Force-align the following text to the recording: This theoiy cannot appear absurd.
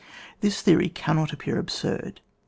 This 0.39 0.63
theoiy 0.63 0.91
cannot 0.91 1.31
appear 1.31 1.59
absurd. 1.59 2.21